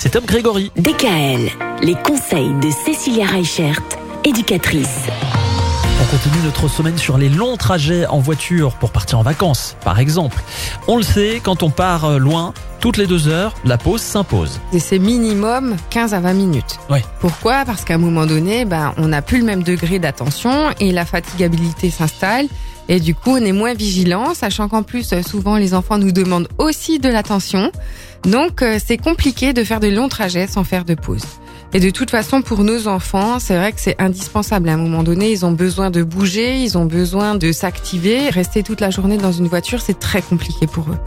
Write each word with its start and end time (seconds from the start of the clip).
C'est 0.00 0.10
Tom 0.10 0.24
Grégory. 0.24 0.70
DKL, 0.76 1.50
les 1.82 1.96
conseils 1.96 2.52
de 2.62 2.70
Cécilia 2.70 3.26
Reichert, 3.26 3.82
éducatrice. 4.24 5.06
On 6.00 6.04
continue 6.06 6.44
notre 6.44 6.68
semaine 6.68 6.96
sur 6.96 7.18
les 7.18 7.28
longs 7.28 7.56
trajets 7.56 8.06
en 8.06 8.20
voiture 8.20 8.74
pour 8.74 8.92
partir 8.92 9.18
en 9.18 9.22
vacances, 9.22 9.76
par 9.84 9.98
exemple. 9.98 10.40
On 10.86 10.98
le 10.98 11.02
sait, 11.02 11.40
quand 11.42 11.64
on 11.64 11.70
part 11.70 12.04
euh, 12.04 12.18
loin, 12.18 12.54
toutes 12.80 12.96
les 12.96 13.06
deux 13.06 13.28
heures, 13.28 13.54
la 13.64 13.78
pause 13.78 14.00
s'impose. 14.00 14.60
Et 14.72 14.78
c'est 14.78 14.98
minimum 14.98 15.76
15 15.90 16.14
à 16.14 16.20
20 16.20 16.32
minutes. 16.34 16.78
Ouais. 16.90 17.04
Pourquoi? 17.20 17.64
Parce 17.64 17.84
qu'à 17.84 17.94
un 17.94 17.98
moment 17.98 18.26
donné, 18.26 18.64
ben, 18.64 18.94
on 18.96 19.08
n'a 19.08 19.22
plus 19.22 19.38
le 19.38 19.44
même 19.44 19.62
degré 19.62 19.98
d'attention 19.98 20.70
et 20.80 20.92
la 20.92 21.04
fatigabilité 21.04 21.90
s'installe. 21.90 22.46
Et 22.88 23.00
du 23.00 23.14
coup, 23.14 23.30
on 23.30 23.36
est 23.36 23.52
moins 23.52 23.74
vigilant, 23.74 24.32
sachant 24.34 24.68
qu'en 24.68 24.82
plus, 24.82 25.14
souvent, 25.22 25.56
les 25.56 25.74
enfants 25.74 25.98
nous 25.98 26.12
demandent 26.12 26.48
aussi 26.56 26.98
de 26.98 27.08
l'attention. 27.08 27.70
Donc, 28.24 28.62
euh, 28.62 28.78
c'est 28.84 28.96
compliqué 28.96 29.52
de 29.52 29.62
faire 29.62 29.78
de 29.78 29.88
longs 29.88 30.08
trajets 30.08 30.46
sans 30.46 30.64
faire 30.64 30.84
de 30.84 30.94
pause. 30.94 31.24
Et 31.74 31.80
de 31.80 31.90
toute 31.90 32.10
façon, 32.10 32.40
pour 32.40 32.64
nos 32.64 32.88
enfants, 32.88 33.38
c'est 33.38 33.54
vrai 33.54 33.72
que 33.72 33.80
c'est 33.80 34.00
indispensable. 34.00 34.70
À 34.70 34.72
un 34.72 34.78
moment 34.78 35.02
donné, 35.02 35.30
ils 35.30 35.44
ont 35.44 35.52
besoin 35.52 35.90
de 35.90 36.02
bouger, 36.02 36.62
ils 36.62 36.78
ont 36.78 36.86
besoin 36.86 37.34
de 37.34 37.52
s'activer. 37.52 38.30
Rester 38.30 38.62
toute 38.62 38.80
la 38.80 38.88
journée 38.88 39.18
dans 39.18 39.32
une 39.32 39.48
voiture, 39.48 39.82
c'est 39.82 39.98
très 39.98 40.22
compliqué 40.22 40.66
pour 40.66 40.88
eux. 40.88 40.98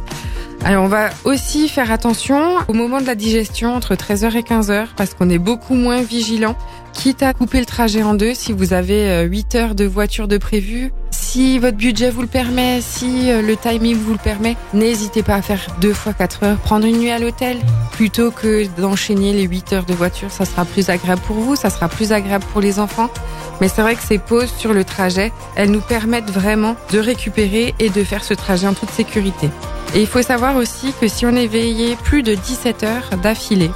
Alors 0.63 0.83
on 0.83 0.88
va 0.88 1.09
aussi 1.23 1.67
faire 1.67 1.91
attention 1.91 2.57
au 2.67 2.73
moment 2.73 3.01
de 3.01 3.07
la 3.07 3.15
digestion 3.15 3.73
entre 3.73 3.95
13h 3.95 4.35
et 4.38 4.41
15h 4.41 4.89
parce 4.95 5.15
qu'on 5.15 5.29
est 5.29 5.39
beaucoup 5.39 5.73
moins 5.73 6.01
vigilant. 6.01 6.55
Quitte 6.93 7.23
à 7.23 7.34
couper 7.34 7.59
le 7.59 7.65
trajet 7.65 8.03
en 8.03 8.13
deux 8.13 8.35
si 8.35 8.53
vous 8.53 8.73
avez 8.73 9.23
8 9.23 9.55
heures 9.55 9.75
de 9.75 9.85
voiture 9.85 10.27
de 10.27 10.37
prévu, 10.37 10.91
si 11.09 11.57
votre 11.57 11.77
budget 11.77 12.11
vous 12.11 12.21
le 12.21 12.27
permet, 12.27 12.79
si 12.81 13.31
le 13.31 13.55
timing 13.55 13.95
vous 13.95 14.11
le 14.11 14.20
permet, 14.20 14.55
n'hésitez 14.73 15.23
pas 15.23 15.35
à 15.35 15.41
faire 15.41 15.65
deux 15.79 15.93
fois 15.93 16.13
4 16.13 16.43
heures, 16.43 16.57
prendre 16.57 16.85
une 16.85 16.98
nuit 16.98 17.09
à 17.09 17.17
l'hôtel 17.17 17.57
plutôt 17.93 18.29
que 18.29 18.67
d'enchaîner 18.79 19.34
les 19.34 19.43
8 19.43 19.73
heures 19.73 19.85
de 19.85 19.93
voiture. 19.93 20.29
Ça 20.29 20.45
sera 20.45 20.65
plus 20.65 20.89
agréable 20.89 21.21
pour 21.25 21.37
vous, 21.37 21.55
ça 21.55 21.70
sera 21.70 21.87
plus 21.87 22.12
agréable 22.12 22.45
pour 22.51 22.62
les 22.62 22.79
enfants. 22.79 23.09
Mais 23.62 23.67
c'est 23.67 23.82
vrai 23.82 23.95
que 23.95 24.04
ces 24.04 24.20
pauses 24.20 24.51
sur 24.57 24.73
le 24.73 24.84
trajet, 24.84 25.32
elles 25.55 25.71
nous 25.71 25.82
permettent 25.82 26.29
vraiment 26.29 26.76
de 26.91 26.99
récupérer 26.99 27.73
et 27.79 27.89
de 27.89 28.04
faire 28.04 28.23
ce 28.23 28.34
trajet 28.34 28.67
en 28.67 28.73
toute 28.73 28.91
sécurité. 28.91 29.49
Et 29.93 30.01
il 30.01 30.07
faut 30.07 30.21
savoir 30.21 30.55
aussi 30.55 30.93
que 30.99 31.07
si 31.07 31.25
on 31.25 31.35
est 31.35 31.47
veillé 31.47 31.95
plus 32.03 32.23
de 32.23 32.34
17 32.35 32.84
heures 32.84 33.09
d'affilée, 33.21 33.71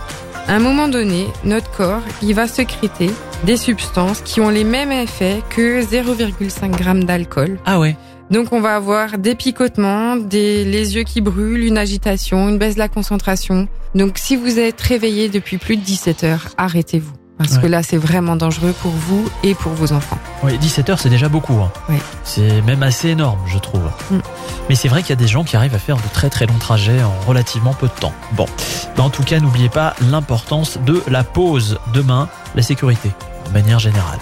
à 0.48 0.54
un 0.56 0.60
moment 0.60 0.88
donné, 0.88 1.28
notre 1.44 1.70
corps, 1.72 2.02
il 2.22 2.34
va 2.36 2.48
sécréter 2.48 3.10
des 3.44 3.58
substances 3.58 4.22
qui 4.22 4.40
ont 4.40 4.50
les 4.50 4.64
mêmes 4.64 4.92
effets 4.92 5.42
que 5.50 5.82
0,5 5.84 6.78
g 7.00 7.06
d'alcool. 7.06 7.60
Ah 7.66 7.80
ouais 7.80 7.98
Donc 8.32 8.54
on 8.54 8.62
va 8.62 8.76
avoir 8.76 9.18
des 9.18 9.36
picotements, 9.36 10.16
des, 10.16 10.64
les 10.64 10.96
yeux 10.96 11.04
qui 11.04 11.20
brûlent, 11.20 11.66
une 11.66 11.78
agitation, 11.78 12.48
une 12.50 12.58
baisse 12.60 12.76
de 12.76 12.80
la 12.80 12.88
concentration. 12.90 13.68
Donc 13.94 14.18
si 14.18 14.36
vous 14.36 14.58
êtes 14.60 14.80
réveillé 14.82 15.28
depuis 15.30 15.58
plus 15.58 15.76
de 15.78 15.82
17 15.84 16.24
heures, 16.24 16.48
arrêtez-vous. 16.58 17.14
Parce 17.38 17.56
Ouais. 17.58 17.64
que 17.64 17.68
là, 17.68 17.84
c'est 17.84 17.98
vraiment 17.98 18.38
dangereux 18.38 18.74
pour 18.82 18.92
vous 18.92 19.26
et 19.44 19.54
pour 19.56 19.74
vos 19.74 19.92
enfants. 19.92 20.18
Oui, 20.44 20.58
17 20.58 20.90
heures, 20.92 21.00
c'est 21.00 21.10
déjà 21.10 21.28
beaucoup. 21.28 21.54
hein. 21.56 21.70
Oui. 21.90 21.98
C'est 22.26 22.62
même 22.64 22.84
assez 22.84 23.10
énorme, 23.10 23.40
je 23.46 23.58
trouve. 23.60 23.84
Mm. 24.12 24.18
Mais 24.68 24.76
c'est 24.76 24.88
vrai 24.88 25.02
qu'il 25.02 25.12
y 25.12 25.14
a 25.14 25.18
des 25.18 25.28
gens 25.28 25.44
qui 25.44 25.56
arrivent 25.56 25.76
à 25.76 25.80
faire 25.80 25.98
de 25.98 26.08
très 26.12 26.30
très 26.30 26.46
longs 26.48 26.58
trajets 26.60 27.02
en 27.04 27.14
relativement 27.28 27.74
peu 27.74 27.88
de 27.88 27.94
temps. 27.94 28.14
Bon, 28.34 28.48
Ben, 28.98 29.04
en 29.04 29.10
tout 29.10 29.24
cas, 29.24 29.40
n'oubliez 29.40 29.70
pas 29.70 29.96
l'importance 30.10 30.78
de 30.86 31.02
la 31.08 31.24
pause. 31.24 31.80
Demain, 31.94 32.28
la 32.56 32.64
sécurité, 32.64 33.12
de 33.48 33.54
manière 33.54 33.80
générale. 33.80 34.20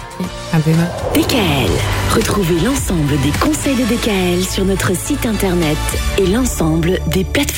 À 0.52 0.58
demain. 0.58 0.88
DKL, 1.14 1.70
retrouvez 2.14 2.60
l'ensemble 2.60 3.18
des 3.22 3.30
conseils 3.40 3.76
de 3.76 3.84
DKL 3.84 4.44
sur 4.44 4.64
notre 4.64 4.94
site 4.96 5.24
internet 5.26 5.78
et 6.18 6.26
l'ensemble 6.26 7.00
des 7.06 7.24
plateformes 7.24 7.44